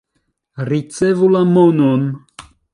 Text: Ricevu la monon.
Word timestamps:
Ricevu 0.69 1.31
la 1.37 1.43
monon. 1.53 2.11